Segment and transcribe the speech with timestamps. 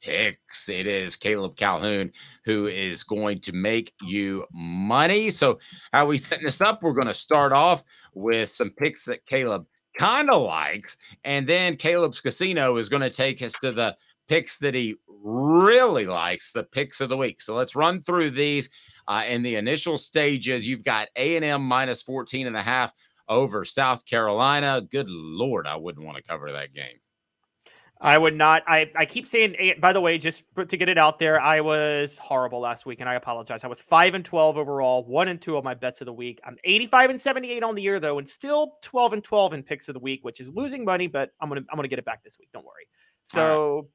[0.00, 0.68] picks.
[0.68, 2.12] It is Caleb Calhoun
[2.44, 5.30] who is going to make you money.
[5.30, 5.58] So,
[5.92, 6.82] how we setting this up?
[6.82, 9.66] We're going to start off with some picks that Caleb
[9.98, 13.96] kind of likes, and then Caleb's Casino is going to take us to the
[14.28, 17.40] picks that he really likes, the picks of the week.
[17.40, 18.70] So, let's run through these.
[19.06, 22.92] Uh, in the initial stages, you've got A&M minus 14 and a half
[23.28, 24.82] over South Carolina.
[24.90, 26.98] Good Lord, I wouldn't want to cover that game.
[28.00, 28.62] I would not.
[28.68, 29.56] I, I keep saying.
[29.58, 33.00] eh, By the way, just to get it out there, I was horrible last week,
[33.00, 33.64] and I apologize.
[33.64, 36.40] I was five and twelve overall, one and two on my bets of the week.
[36.44, 39.88] I'm 85 and 78 on the year though, and still 12 and 12 in picks
[39.88, 42.22] of the week, which is losing money, but I'm gonna I'm gonna get it back
[42.22, 42.50] this week.
[42.52, 42.86] Don't worry.
[43.24, 43.88] So,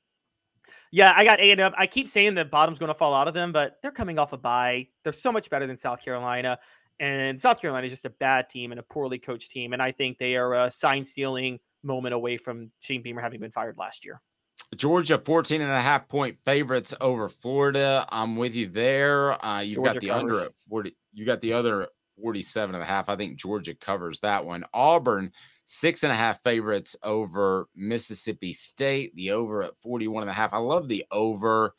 [0.92, 1.74] yeah, I got A and M.
[1.78, 4.34] I keep saying the bottom's going to fall out of them, but they're coming off
[4.34, 4.88] a bye.
[5.04, 6.60] They're so much better than South Carolina,
[7.00, 9.92] and South Carolina is just a bad team and a poorly coached team, and I
[9.92, 14.06] think they are a sign stealing moment away from Shane Beamer having been fired last
[14.06, 14.22] year.
[14.76, 18.06] Georgia 14 and a half point favorites over Florida.
[18.10, 19.44] I'm with you there.
[19.46, 20.48] Uh, you've Georgia got the under covers.
[20.48, 20.98] at 40.
[21.14, 21.88] You got the other
[22.22, 23.10] 47 and a half.
[23.10, 24.64] I think Georgia covers that one.
[24.74, 25.32] Auburn,
[25.66, 29.16] six and a half favorites over Mississippi State.
[29.16, 30.54] The over at 41 and a half.
[30.54, 31.74] I love the over.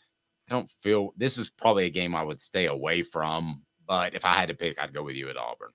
[0.48, 4.24] I don't feel this is probably a game I would stay away from, but if
[4.24, 5.70] I had to pick, I'd go with you at Auburn.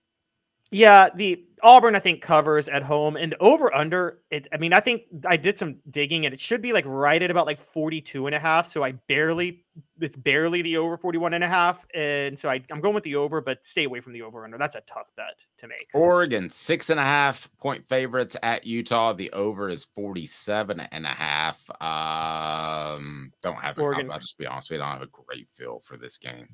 [0.72, 4.47] Yeah, the Auburn I think covers at home and over under it.
[4.53, 7.31] I mean, I think I did some digging and it should be like right at
[7.31, 8.72] about like 42 and a half.
[8.72, 9.66] So I barely,
[10.00, 11.85] it's barely the over 41 and a half.
[11.96, 14.59] And so I, I'm going with the over, but stay away from the over under.
[14.59, 15.88] That's a tough bet to make.
[15.96, 19.13] Oregon, six and a half point favorites at Utah.
[19.13, 21.68] The over is 47 and a half.
[21.81, 23.79] Um, don't have.
[23.79, 24.06] Oregon.
[24.08, 24.84] I'll, I'll just be honest with you.
[24.84, 26.47] I don't have a great feel for this game.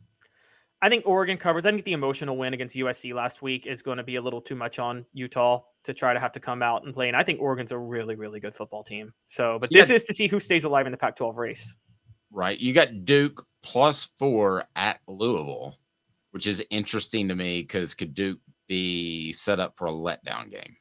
[0.81, 1.65] I think Oregon covers.
[1.65, 4.41] I think the emotional win against USC last week is going to be a little
[4.41, 7.07] too much on Utah to try to have to come out and play.
[7.07, 9.13] And I think Oregon's a really, really good football team.
[9.25, 9.95] So, but this Yeah.
[9.95, 11.75] is to see who stays alive in the Pac 12 race.
[12.31, 12.59] Right.
[12.59, 15.77] You got Duke plus four at Louisville,
[16.31, 20.75] which is interesting to me because could Duke be set up for a letdown game?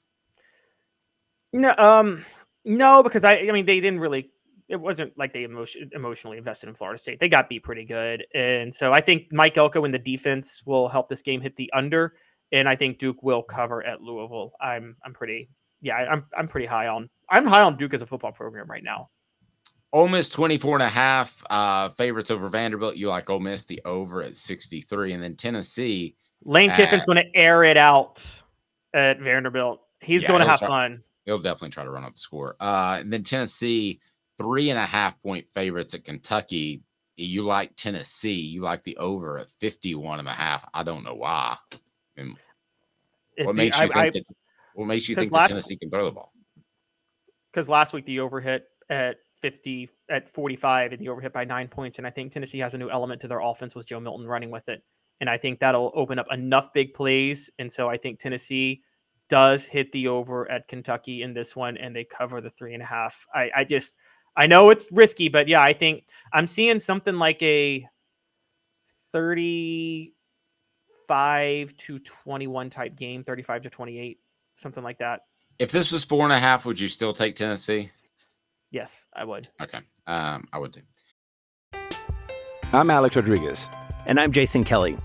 [1.52, 2.24] No, um,
[2.64, 4.30] no, because I, I mean, they didn't really.
[4.68, 7.20] It wasn't like they emotion, emotionally invested in Florida State.
[7.20, 10.88] They got beat pretty good, and so I think Mike Elko and the defense will
[10.88, 12.14] help this game hit the under,
[12.52, 14.52] and I think Duke will cover at Louisville.
[14.60, 15.50] I'm, I'm pretty,
[15.82, 17.10] yeah, I'm, I'm pretty high on.
[17.28, 19.10] I'm high on Duke as a football program right now.
[19.92, 22.96] Ole Miss 24 and a half uh, favorites over Vanderbilt.
[22.96, 25.12] You like Ole Miss, the over at 63.
[25.12, 26.16] And then Tennessee.
[26.44, 28.20] Lane Kiffin's Uh, going to air it out
[28.92, 29.80] at Vanderbilt.
[30.00, 31.02] He's Yeah, going to have try- fun.
[31.26, 32.56] He'll definitely try to run up the score.
[32.60, 34.00] Uh, and then Tennessee,
[34.38, 36.82] three and a half point favorites at Kentucky.
[37.16, 38.32] You like Tennessee.
[38.40, 40.64] You like the over at 51 and a half.
[40.74, 41.56] I don't know why.
[42.18, 42.36] I mean,
[43.36, 44.24] If what the- makes you I- think I- that,
[44.74, 46.32] what makes you think that Tennessee can throw the ball?
[47.52, 51.44] because last week the over hit at 50 at 45 and the over hit by
[51.44, 54.00] nine points and i think tennessee has a new element to their offense with joe
[54.00, 54.82] milton running with it
[55.20, 58.82] and i think that'll open up enough big plays and so i think tennessee
[59.30, 62.82] does hit the over at kentucky in this one and they cover the three and
[62.82, 63.96] a half i, I just
[64.36, 67.86] i know it's risky but yeah i think i'm seeing something like a
[69.12, 74.18] 35 to 21 type game 35 to 28
[74.54, 75.20] something like that
[75.58, 77.90] If this was four and a half, would you still take Tennessee?
[78.72, 79.48] Yes, I would.
[79.62, 79.78] Okay.
[80.08, 80.80] Um, I would do.
[82.72, 83.70] I'm Alex Rodriguez.
[84.06, 84.96] And I'm Jason Kelly.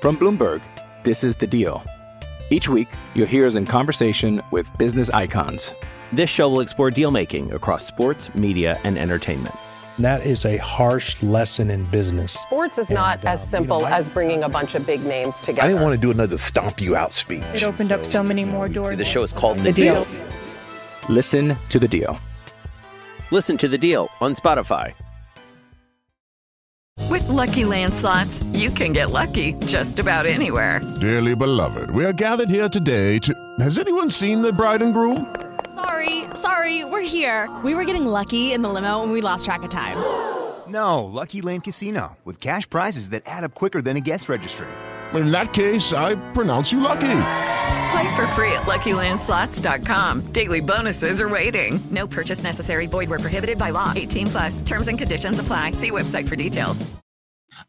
[0.00, 0.62] From Bloomberg,
[1.02, 1.82] this is The Deal.
[2.50, 5.74] Each week, you'll hear us in conversation with business icons.
[6.12, 9.54] This show will explore deal making across sports, media, and entertainment.
[9.98, 12.32] That is a harsh lesson in business.
[12.32, 14.86] Sports is And, not uh, as you know, simple I- as bringing a bunch of
[14.86, 15.62] big names together.
[15.62, 17.42] I didn't want to do another stomp you out speech.
[17.54, 18.98] It opened up so many more doors.
[18.98, 20.06] The show is called The Deal.
[21.08, 22.18] Listen to The Deal.
[23.32, 24.92] Listen to the deal on Spotify.
[27.10, 30.80] With Lucky Land slots, you can get lucky just about anywhere.
[31.00, 33.34] Dearly beloved, we are gathered here today to.
[33.58, 35.26] Has anyone seen the bride and groom?
[35.76, 37.54] Sorry, sorry, we're here.
[37.62, 39.98] We were getting lucky in the limo and we lost track of time.
[40.68, 44.66] No, Lucky Land Casino, with cash prizes that add up quicker than a guest registry.
[45.14, 47.22] In that case, I pronounce you lucky.
[47.92, 50.32] Play for free at LuckyLandSlots.com.
[50.32, 51.78] Daily bonuses are waiting.
[51.92, 52.88] No purchase necessary.
[52.88, 53.92] Void where prohibited by law.
[53.94, 54.62] 18 plus.
[54.62, 55.70] Terms and conditions apply.
[55.70, 56.84] See website for details.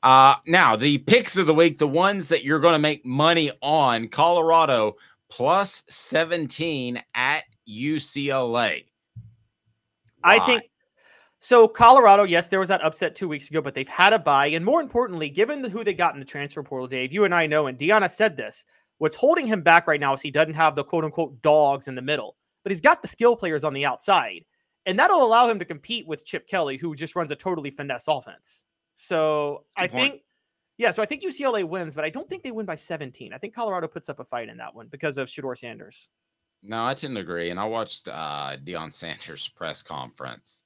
[0.02, 3.52] Uh, now the picks of the week, the ones that you're going to make money
[3.62, 4.96] on Colorado
[5.30, 8.86] plus 17 at UCLA.
[10.24, 10.64] I think
[11.40, 11.68] so.
[11.68, 14.66] Colorado, yes, there was that upset two weeks ago, but they've had a bye, and
[14.66, 17.46] more importantly, given the, who they got in the transfer portal, Dave, you and I
[17.46, 18.66] know, and Deion said this.
[19.00, 21.94] What's holding him back right now is he doesn't have the quote unquote dogs in
[21.94, 24.44] the middle, but he's got the skill players on the outside,
[24.88, 28.08] and that'll allow him to compete with Chip Kelly, who just runs a totally finesse
[28.08, 28.66] offense.
[28.96, 30.12] So I point.
[30.12, 30.24] think,
[30.78, 33.34] yeah, so I think UCLA wins, but I don't think they win by 17.
[33.34, 36.10] I think Colorado puts up a fight in that one because of Shedeur Sanders.
[36.68, 37.50] No, I tend to agree.
[37.50, 40.64] And I watched uh Deion Sanders' press conference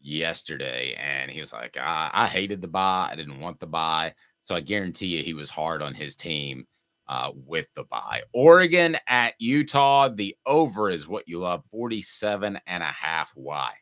[0.00, 3.10] yesterday, and he was like, I, I hated the bye.
[3.12, 4.14] I didn't want the bye.
[4.44, 6.66] So I guarantee you he was hard on his team
[7.08, 8.22] uh, with the bye.
[8.32, 13.32] Oregon at Utah, the over is what you love 47 and a half.
[13.34, 13.72] Why?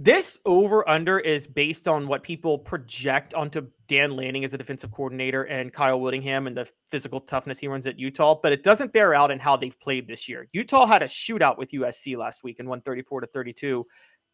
[0.00, 4.92] This over under is based on what people project onto Dan Lanning as a defensive
[4.92, 8.92] coordinator and Kyle Whittingham and the physical toughness he runs at Utah, but it doesn't
[8.92, 10.46] bear out in how they've played this year.
[10.52, 13.84] Utah had a shootout with USC last week and won 34 to 32.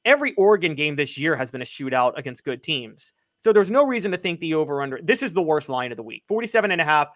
[0.05, 3.15] Every Oregon game this year has been a shootout against good teams.
[3.39, 5.01] So there's no reason to think the over under.
[5.03, 6.25] This is the worst line of the week.
[6.29, 7.09] 47 and a half.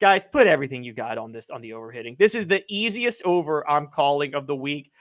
[0.00, 2.18] Guys, put everything you got on this on the overhitting.
[2.18, 4.92] This is the easiest over I'm calling of the week.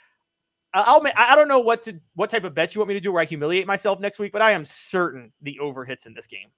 [0.75, 2.99] I- I'll I don't know what to what type of bet you want me to
[2.99, 6.13] do where I humiliate myself next week, but I am certain the over hits in
[6.13, 6.49] this game.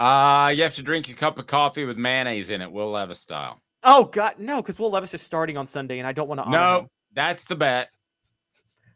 [0.00, 3.20] Uh, you have to drink a cup of coffee with mayonnaise in it, Will Levis
[3.20, 3.60] style.
[3.84, 6.50] Oh God, no, because Will Levis is starting on Sunday, and I don't want to.
[6.50, 7.88] No, that's the bet.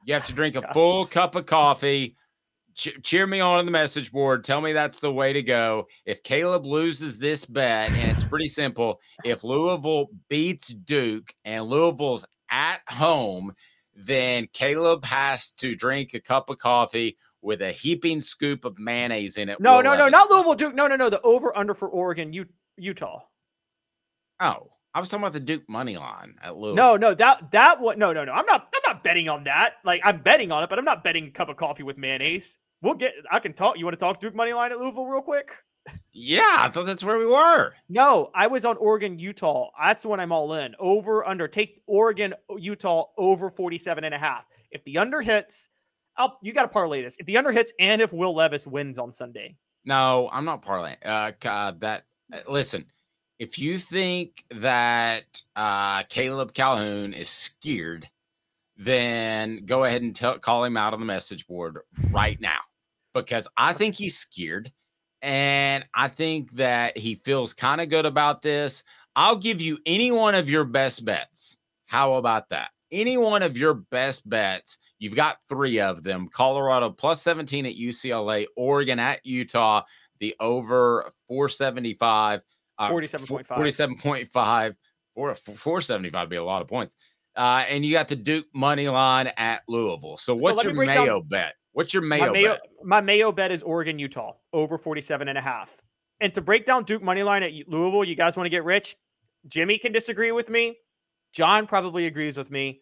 [0.05, 2.17] You have to drink a full cup of coffee.
[2.75, 4.43] Che- cheer me on on the message board.
[4.43, 5.87] Tell me that's the way to go.
[6.07, 12.27] If Caleb loses this bet, and it's pretty simple, if Louisville beats Duke and Louisville's
[12.55, 13.53] at home,
[13.97, 19.37] then Caleb has to drink a cup of coffee with a heaping scoop of mayonnaise
[19.37, 19.61] in it.
[19.61, 20.75] No, no, no, not Louisville Duke.
[20.75, 21.11] No, no, no.
[21.11, 22.47] The over under for Oregon, U-
[22.77, 23.23] Utah.
[24.41, 26.77] Oh, I was talking about the Duke money line at Louisville.
[26.77, 27.99] No, no, that that what?
[27.99, 28.33] No, no, no.
[28.33, 28.69] I'm not.
[28.75, 29.75] I'm not betting on that.
[29.85, 32.59] Like I'm betting on it, but I'm not betting a cup of coffee with mayonnaise.
[32.83, 33.15] We'll get.
[33.31, 33.79] I can talk.
[33.79, 35.51] You want to talk Duke money line at Louisville real quick?
[36.13, 37.75] Yeah, I thought that's where we were.
[37.89, 39.71] No, I was on Oregon, Utah.
[39.81, 40.75] That's the one I'm all in.
[40.79, 41.49] Over, under.
[41.49, 44.47] Take Oregon, Utah over 47 and a half.
[44.71, 45.69] If the under hits,
[46.17, 47.17] I'll, you got to parlay this.
[47.19, 49.57] If the under hits and if Will Levis wins on Sunday.
[49.85, 50.97] No, I'm not parlaying.
[51.05, 52.87] Uh, uh, that uh, listen,
[53.39, 58.09] if you think that uh, Caleb Calhoun is scared,
[58.77, 61.79] then go ahead and tell, call him out on the message board
[62.11, 62.61] right now,
[63.13, 64.73] because I think he's scared,
[65.25, 68.83] and I think that he feels kind of good about this.
[69.17, 71.57] I'll give you any one of your best bets.
[71.87, 72.69] How about that?
[72.93, 74.77] Any one of your best bets.
[74.99, 79.83] You've got three of them Colorado plus 17 at UCLA, Oregon at Utah,
[80.21, 82.43] the over 475,
[82.79, 83.47] uh, 47.5.
[83.47, 84.77] 47.5,
[85.15, 86.97] or 475 would be a lot of points.
[87.35, 90.19] Uh, and you got the Duke money line at Louisville.
[90.19, 91.55] So, what's me your break down- Mayo bet?
[91.75, 92.61] What's your Mayo, my Mayo, bet?
[92.85, 95.77] my Mayo bet is Oregon, Utah over 47 and a half.
[96.21, 98.97] And to break down Duke money line at Louisville, you guys want to get rich?
[99.49, 100.77] Jimmy can disagree with me.
[101.33, 102.81] John probably agrees with me.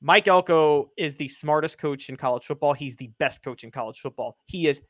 [0.00, 2.72] Mike Elko is the smartest coach in college football.
[2.72, 4.36] He's the best coach in college football.
[4.46, 4.80] He is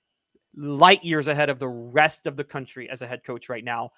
[0.54, 3.90] light years ahead of the rest of the country as a head coach right now.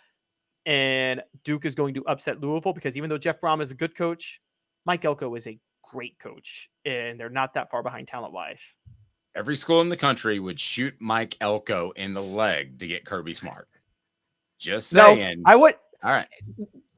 [0.66, 3.96] And Duke is going to upset Louisville because even though Jeff Brohm is a good
[3.96, 4.40] coach,
[4.86, 8.76] Mike Elko is a great coach, and they're not that far behind talent wise.
[9.34, 13.34] Every school in the country would shoot Mike Elko in the leg to get Kirby
[13.34, 13.68] Smart.
[14.58, 15.42] Just No, saying.
[15.46, 15.74] I would.
[16.02, 16.28] All right.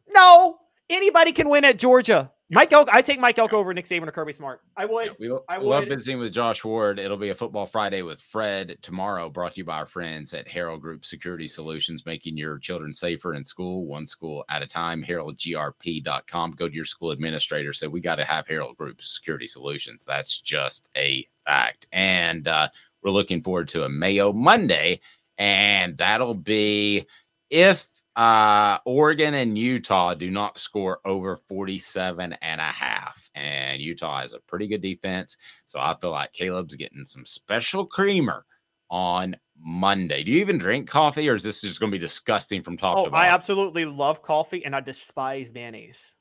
[0.09, 0.59] No,
[0.89, 2.33] anybody can win at Georgia.
[2.55, 4.61] Mike Elk, I take Mike Elk over Nick Saban or Kirby Smart.
[4.77, 5.07] I would.
[5.07, 5.89] Yeah, we lo- I love would.
[5.89, 6.99] visiting with Josh Ward.
[6.99, 10.47] It'll be a football Friday with Fred tomorrow, brought to you by our friends at
[10.47, 15.03] Harold Group Security Solutions, making your children safer in school, one school at a time.
[15.03, 16.51] HaroldGRP.com.
[16.53, 17.73] Go to your school administrator.
[17.73, 20.05] Say, we got to have Harold Group Security Solutions.
[20.05, 21.87] That's just a fact.
[21.91, 22.69] And uh,
[23.03, 25.01] we're looking forward to a Mayo Monday.
[25.39, 27.07] And that'll be
[27.49, 33.31] if uh, Oregon and Utah do not score over 47 and a half.
[33.35, 35.37] And Utah has a pretty good defense.
[35.67, 38.45] So I feel like Caleb's getting some special creamer
[38.91, 40.23] on Monday.
[40.23, 42.99] Do you even drink coffee or is this just going to be disgusting from top
[42.99, 43.25] Oh, to bottom?
[43.25, 46.15] I absolutely love coffee and I despise mayonnaise.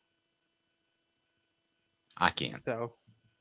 [2.18, 2.64] I can't.
[2.64, 2.94] So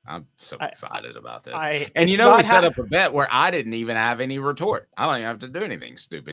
[0.06, 1.54] I'm so I- excited about this.
[1.54, 4.20] I- and you know, we set ha- up a bet where I didn't even have
[4.20, 4.88] any retort.
[4.96, 6.32] I don't even have to do anything stupid.